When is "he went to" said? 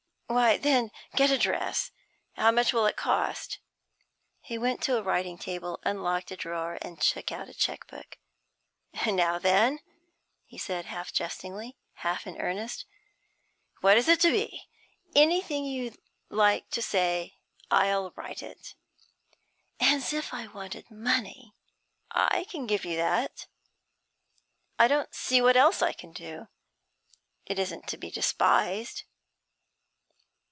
4.39-4.95